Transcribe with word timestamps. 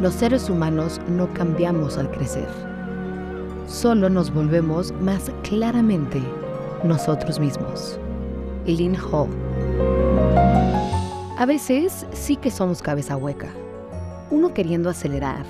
Los 0.00 0.14
seres 0.14 0.48
humanos 0.48 1.00
no 1.08 1.26
cambiamos 1.34 1.98
al 1.98 2.08
crecer. 2.12 2.46
Solo 3.66 4.08
nos 4.08 4.32
volvemos 4.32 4.92
más 5.00 5.32
claramente 5.42 6.22
nosotros 6.84 7.40
mismos. 7.40 7.98
Lynn 8.64 8.94
Hall. 8.94 9.28
A 11.36 11.44
veces 11.46 12.06
sí 12.12 12.36
que 12.36 12.52
somos 12.52 12.80
cabeza 12.80 13.16
hueca. 13.16 13.48
Uno 14.30 14.54
queriendo 14.54 14.88
acelerar, 14.88 15.44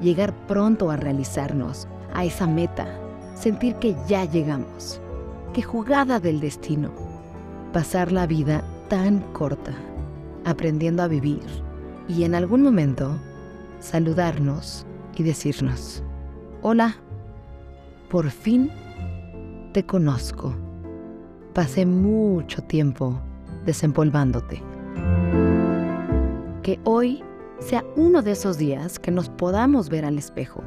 llegar 0.00 0.34
pronto 0.48 0.90
a 0.90 0.96
realizarnos, 0.96 1.86
a 2.12 2.24
esa 2.24 2.48
meta, 2.48 2.88
sentir 3.36 3.76
que 3.76 3.94
ya 4.08 4.24
llegamos. 4.24 5.00
Qué 5.52 5.62
jugada 5.62 6.18
del 6.18 6.40
destino. 6.40 6.90
Pasar 7.72 8.10
la 8.10 8.26
vida 8.26 8.64
tan 8.88 9.20
corta, 9.32 9.74
aprendiendo 10.44 11.04
a 11.04 11.08
vivir 11.08 11.44
y 12.08 12.24
en 12.24 12.34
algún 12.34 12.62
momento 12.62 13.16
saludarnos 13.82 14.86
y 15.16 15.24
decirnos, 15.24 16.02
hola, 16.62 16.96
por 18.08 18.30
fin 18.30 18.70
te 19.72 19.84
conozco. 19.84 20.54
Pasé 21.52 21.84
mucho 21.84 22.62
tiempo 22.62 23.20
desempolvándote. 23.66 24.62
Que 26.62 26.78
hoy 26.84 27.22
sea 27.58 27.84
uno 27.96 28.22
de 28.22 28.32
esos 28.32 28.56
días 28.56 28.98
que 28.98 29.10
nos 29.10 29.28
podamos 29.28 29.88
ver 29.88 30.04
al 30.04 30.16
espejo, 30.16 30.62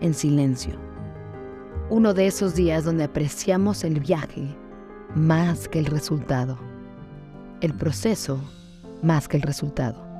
en 0.00 0.14
silencio. 0.14 0.74
Uno 1.90 2.14
de 2.14 2.26
esos 2.26 2.54
días 2.54 2.84
donde 2.84 3.04
apreciamos 3.04 3.84
el 3.84 4.00
viaje 4.00 4.56
más 5.14 5.68
que 5.68 5.78
el 5.78 5.86
resultado. 5.86 6.58
El 7.60 7.74
proceso 7.74 8.40
más 9.02 9.28
que 9.28 9.36
el 9.36 9.42
resultado. 9.42 10.11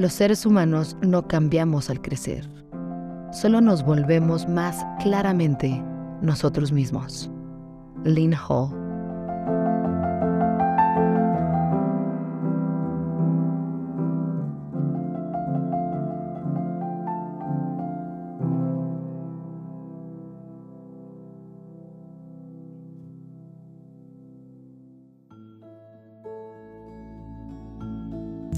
Los 0.00 0.14
seres 0.14 0.46
humanos 0.46 0.96
no 1.02 1.28
cambiamos 1.28 1.90
al 1.90 2.00
crecer, 2.00 2.48
solo 3.32 3.60
nos 3.60 3.84
volvemos 3.84 4.48
más 4.48 4.82
claramente 5.02 5.84
nosotros 6.22 6.72
mismos. 6.72 7.30
Lynn 8.04 8.32
Hall 8.32 8.70